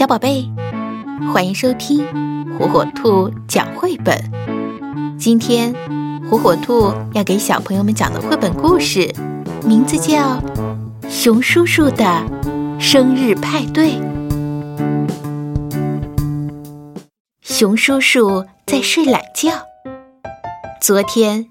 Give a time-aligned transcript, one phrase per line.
[0.00, 0.48] 小宝贝，
[1.30, 2.02] 欢迎收听
[2.58, 4.18] 火火兔讲绘本。
[5.18, 5.74] 今天，
[6.30, 9.14] 火火兔要给小朋友们讲的绘本故事，
[9.62, 10.40] 名字叫
[11.10, 12.24] 《熊叔叔的
[12.80, 13.90] 生日派对》。
[17.42, 19.50] 熊叔叔在睡懒觉。
[20.80, 21.50] 昨天，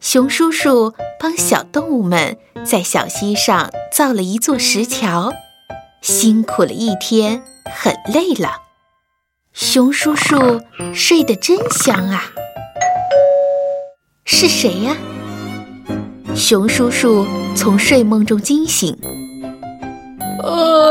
[0.00, 5.34] 熊叔叔帮小动物们在小溪上造了一座石桥，
[6.00, 7.42] 辛苦了一天。
[7.72, 8.50] 很累了，
[9.52, 10.60] 熊叔叔
[10.94, 12.24] 睡得真香啊！
[14.24, 14.96] 是谁呀？
[16.34, 18.96] 熊叔叔从睡梦中惊醒。
[20.42, 20.50] 哎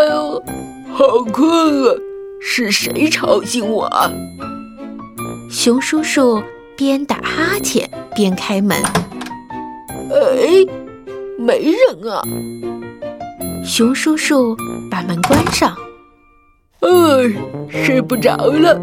[0.10, 0.44] 呦，
[0.94, 1.96] 好困啊！
[2.42, 3.86] 是谁吵醒我？
[3.86, 4.12] 啊？
[5.50, 6.44] 熊叔叔
[6.78, 8.78] 边打哈欠边开门。
[10.12, 10.66] 哎，
[11.38, 12.22] 没人啊！
[13.64, 14.56] 熊叔叔
[14.90, 15.76] 把门关上。
[16.80, 16.90] 哎，
[17.70, 18.80] 睡不着了。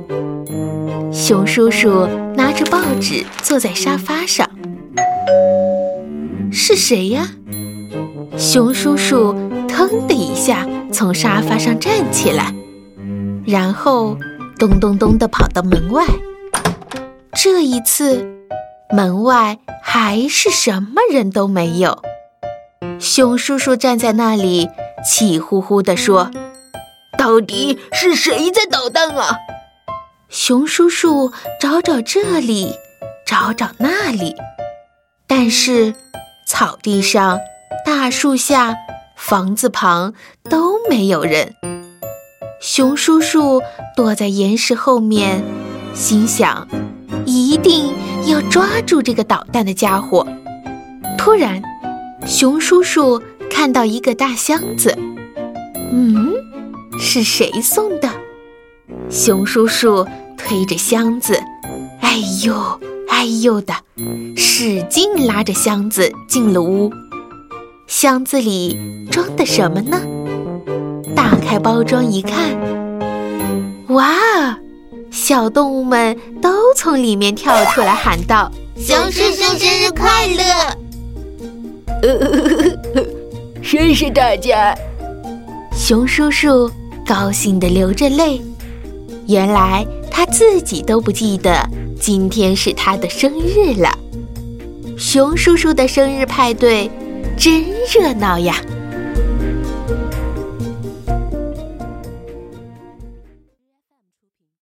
[1.12, 4.48] 熊叔叔拿着报纸坐在沙发上。
[6.52, 7.28] 是谁呀？
[8.36, 9.34] 熊叔叔
[9.66, 12.54] 腾的一下从沙发上站起来，
[13.46, 14.16] 然后
[14.58, 16.04] 咚咚咚地跑到门外。
[17.32, 18.26] 这一次，
[18.94, 22.02] 门外还是什么人都没有。
[22.98, 24.68] 熊叔叔站在那里，
[25.04, 26.30] 气呼呼地说。
[27.26, 29.36] 到底是谁在捣蛋啊？
[30.28, 32.72] 熊叔叔找找这里，
[33.26, 34.36] 找找那里，
[35.26, 35.92] 但是
[36.46, 37.40] 草地上、
[37.84, 38.76] 大树下、
[39.16, 40.14] 房子旁
[40.48, 41.56] 都没有人。
[42.60, 43.60] 熊叔叔
[43.96, 45.42] 躲在岩石后面，
[45.94, 46.68] 心想：
[47.24, 47.92] 一定
[48.28, 50.24] 要抓住这个捣蛋的家伙。
[51.18, 51.60] 突然，
[52.24, 54.96] 熊叔叔看到一个大箱子，
[55.90, 56.25] 嗯。
[56.98, 58.08] 是谁送的？
[59.10, 61.38] 熊叔叔推着箱子，
[62.00, 63.74] 哎呦哎呦的，
[64.36, 66.92] 使劲拉着箱子进了屋。
[67.86, 68.78] 箱子里
[69.10, 70.00] 装的什么呢？
[71.14, 72.56] 打开包装一看，
[73.88, 74.58] 哇！
[75.10, 80.76] 小动物们都从里面跳出来喊道：“熊叔叔生日快乐！”
[83.62, 84.76] 谢谢大家，
[85.72, 86.70] 熊叔叔。
[87.06, 88.40] 高兴的流着泪，
[89.28, 91.64] 原来他自己都不记得
[92.00, 93.96] 今天是他的生日了。
[94.98, 96.90] 熊叔叔的生日派对
[97.36, 98.60] 真热闹呀！